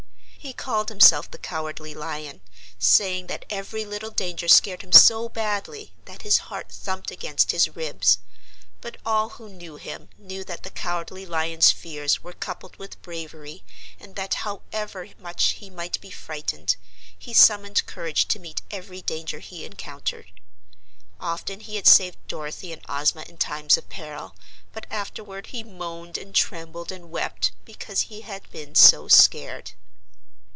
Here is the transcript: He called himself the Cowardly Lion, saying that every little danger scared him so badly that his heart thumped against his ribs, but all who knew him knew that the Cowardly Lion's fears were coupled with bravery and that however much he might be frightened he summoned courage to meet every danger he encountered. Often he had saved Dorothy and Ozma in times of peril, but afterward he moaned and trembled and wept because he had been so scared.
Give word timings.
He 0.43 0.53
called 0.53 0.89
himself 0.89 1.29
the 1.29 1.37
Cowardly 1.37 1.93
Lion, 1.93 2.41
saying 2.79 3.27
that 3.27 3.45
every 3.51 3.85
little 3.85 4.09
danger 4.09 4.47
scared 4.47 4.81
him 4.81 4.91
so 4.91 5.29
badly 5.29 5.93
that 6.05 6.23
his 6.23 6.39
heart 6.49 6.71
thumped 6.71 7.11
against 7.11 7.51
his 7.51 7.75
ribs, 7.75 8.17
but 8.81 8.97
all 9.05 9.29
who 9.29 9.47
knew 9.49 9.75
him 9.75 10.09
knew 10.17 10.43
that 10.45 10.63
the 10.63 10.71
Cowardly 10.71 11.27
Lion's 11.27 11.71
fears 11.71 12.23
were 12.23 12.33
coupled 12.33 12.75
with 12.77 12.99
bravery 13.03 13.63
and 13.99 14.15
that 14.15 14.33
however 14.33 15.09
much 15.19 15.49
he 15.61 15.69
might 15.69 16.01
be 16.01 16.09
frightened 16.09 16.75
he 17.15 17.33
summoned 17.35 17.85
courage 17.85 18.27
to 18.29 18.39
meet 18.39 18.63
every 18.71 19.03
danger 19.03 19.37
he 19.39 19.63
encountered. 19.63 20.31
Often 21.19 21.59
he 21.61 21.75
had 21.75 21.85
saved 21.85 22.17
Dorothy 22.27 22.73
and 22.73 22.81
Ozma 22.89 23.21
in 23.29 23.37
times 23.37 23.77
of 23.77 23.89
peril, 23.89 24.35
but 24.73 24.87
afterward 24.89 25.47
he 25.47 25.63
moaned 25.63 26.17
and 26.17 26.33
trembled 26.33 26.91
and 26.91 27.11
wept 27.11 27.51
because 27.63 28.01
he 28.01 28.21
had 28.21 28.49
been 28.49 28.73
so 28.73 29.07
scared. 29.07 29.73